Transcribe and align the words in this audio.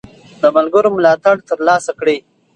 د 0.41 0.43
ملګرو 0.55 0.89
ملاتړ 0.95 1.35
ترلاسه 1.49 1.91
کړئ. 1.99 2.17